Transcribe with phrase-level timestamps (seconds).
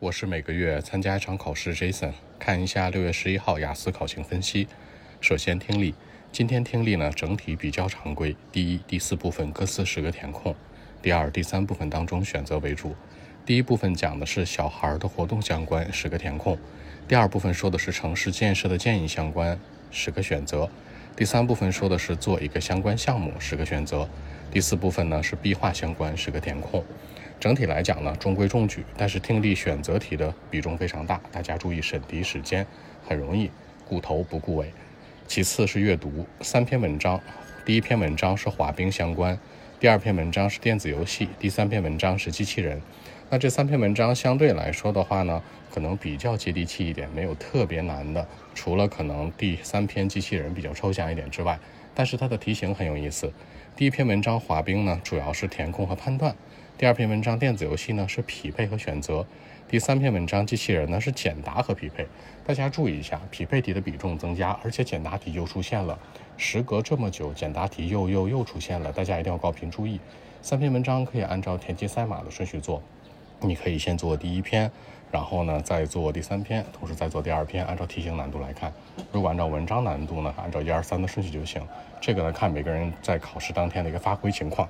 [0.00, 2.12] 我是每个月参加一场考试，Jason。
[2.38, 4.68] 看一下六月十一号雅思考情分析。
[5.20, 5.92] 首先听力，
[6.30, 8.36] 今天听力呢整体比较常规。
[8.52, 10.54] 第一、第四部分各四十个填空；
[11.02, 12.94] 第二、第三部分当中选择为主。
[13.44, 16.56] 第一部分讲的是小孩的活动相关，十个填空；
[17.08, 19.58] 第二部分说的是城市建设的建议相关，
[19.90, 20.68] 十个选择；
[21.16, 24.08] 第三部分说的是做一个相关项目，十个选择；
[24.48, 26.84] 第四部分呢是壁画相关，十个填空。
[27.40, 32.66] 整体来讲呢，中规中矩，但是听力选择题的比重非常大，大家注意审题时间，
[33.06, 33.48] 很容易
[33.88, 34.72] 顾头不顾尾。
[35.28, 37.20] 其次是阅读，三篇文章，
[37.64, 39.38] 第一篇文章是滑冰相关，
[39.78, 42.80] 第二篇文章是电子游戏，第三篇文章是机器人。
[43.30, 45.40] 那这三篇文章相对来说的话呢，
[45.72, 51.56] 可能比较接地气一点，没有特别难的，除了可能第三篇机器人比较抽象一点之外，
[51.98, 53.32] 但是它的题型很有意思。
[53.74, 56.32] 第一篇文章滑冰呢，主要是填空和判断。
[56.78, 59.26] 第二篇文章电子游戏呢是匹配和选择，
[59.66, 62.06] 第三篇文章机器人呢是简答和匹配。
[62.46, 65.98] 大家注意一下，匹配题的比重增加，而且简答题又出现了。
[66.36, 69.98] 时隔这么久，简答题又又又出现了，大家一定要高频注意。
[70.40, 72.80] 三篇文章可以按照田忌赛马的顺序做，
[73.40, 74.70] 你可以先做第一篇，
[75.10, 77.64] 然后呢再做第三篇，同时再做第二篇。
[77.64, 78.72] 按照题型难度来看，
[79.12, 81.62] 如果按照文章难度呢，按照一二三的顺序就行。
[82.00, 84.68] 这个呢看每个人在考试当天的一个发挥情况。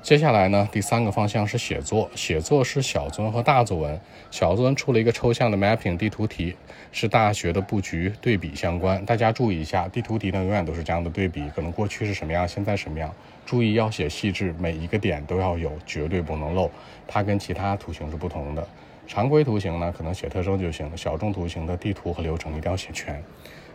[0.00, 2.08] 接下来呢，第三个方向是写作。
[2.14, 4.00] 写作是小作文和大作文。
[4.30, 6.54] 小作文出了一个抽象的 mapping 地图题，
[6.92, 9.04] 是大学的布局对比相关。
[9.04, 13.12] 大家注意一下，地图题呢永远都是这样的对比，可能过去是什么样，现在什么样。
[13.44, 16.70] 注意要写细致，每一个点都要有，绝对不能漏。
[17.06, 18.66] 它跟其他图形是不同的。
[19.06, 23.22] 常规图形呢，可能写特征就行；小众图形的地图和流程一定要写全。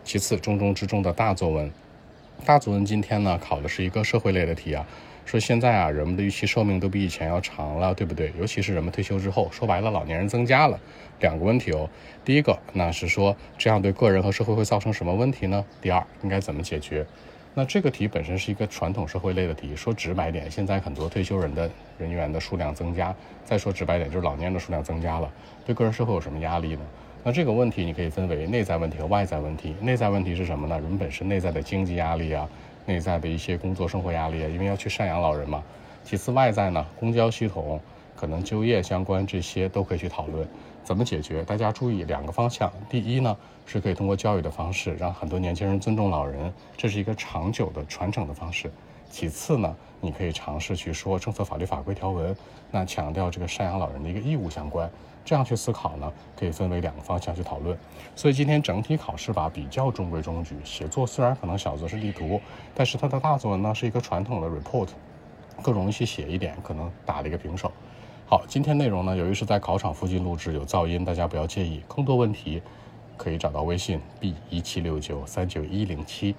[0.03, 1.69] 其次，重中之重的大作文。
[2.45, 4.85] 大作文今天呢考的是一个社会类的题啊。
[5.25, 8.31] 说现在啊，人们的预期寿命都比以前要长了，对不对？
[8.39, 10.79] 尤其是人们退休之后，说白了，老年人增加了。
[11.19, 11.89] 两个问题哦，
[12.25, 15.63] 第一个，那是说这样对个人和社会会造成什么问题呢？
[15.81, 17.05] 第二，应该怎么解决？
[17.55, 25.31] 那这个题本身是一个传统社会类的题，说直白点，现在很多退休人的人员的数量增加，再说直白点，就是老年人的数量增加了，
[25.65, 26.81] 对个人社会有什么压力呢？
[27.23, 29.73] 那这个问题你可以分为内在问题和外在问题。
[29.79, 30.77] 内在问题是什么呢？
[30.79, 32.49] 人本身内在的经济压力啊。
[32.85, 35.63] 内在的一些工作生活压力，因为要去赡养老人嘛。
[36.03, 37.79] 其次，外在呢，公交系统
[38.15, 40.47] 可能就业相关这些都可以去讨论
[40.83, 41.43] 怎么解决。
[41.43, 48.69] 大家注意两个方向：第一呢，是可以通过教育的方式让很多年轻人尊重老人，这是一个长久的传承的方式。
[49.13, 52.35] 其次呢，你可以尝试去说政策、法律、法规条文，
[52.71, 54.89] 那强调这个赡养老人的一个义务相关，
[55.23, 57.77] 这样去思考呢，可以分为两个方向去讨论。
[58.15, 62.41] 所以今天整体考试吧比较中规中矩，写作虽然可能小作是地图，
[62.73, 64.87] 但是它的大作文呢是一个传统的 report，
[65.61, 67.71] 更容易去写一点，可能打了一个平手。
[68.25, 71.83] 好，今天内容呢由于是在考场附近录制，有噪音，大家不要介意。
[71.87, 72.59] 更多问题
[73.15, 76.33] 可以找到微信 b 一七六九三九一零七。